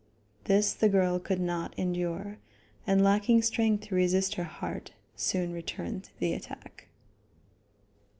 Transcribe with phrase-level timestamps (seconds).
[0.45, 2.39] This the girl could not endure,
[2.87, 6.87] and lacking strength to resist her heart, soon returned to the attack.